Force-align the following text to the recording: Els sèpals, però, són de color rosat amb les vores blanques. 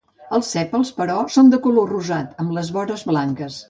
Els 0.37 0.47
sèpals, 0.55 0.91
però, 1.03 1.19
són 1.37 1.53
de 1.53 1.61
color 1.69 1.95
rosat 1.95 2.37
amb 2.45 2.59
les 2.61 2.77
vores 2.81 3.11
blanques. 3.15 3.59